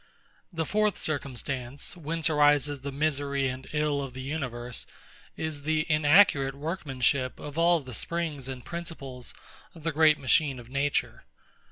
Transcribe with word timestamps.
The 0.51 0.65
fourth 0.65 0.97
circumstance, 0.97 1.95
whence 1.95 2.27
arises 2.27 2.81
the 2.81 2.91
misery 2.91 3.47
and 3.47 3.67
ill 3.71 4.01
of 4.01 4.15
the 4.15 4.23
universe, 4.23 4.87
is 5.37 5.61
the 5.61 5.81
inaccurate 5.91 6.55
workmanship 6.55 7.39
of 7.39 7.55
all 7.55 7.81
the 7.81 7.93
springs 7.93 8.47
and 8.47 8.65
principles 8.65 9.31
of 9.75 9.83
the 9.83 9.91
great 9.91 10.17
machine 10.17 10.57
of 10.57 10.69
nature. 10.69 11.25